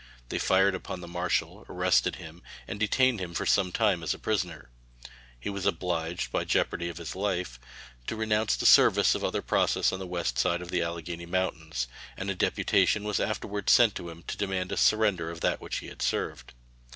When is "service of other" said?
8.65-9.43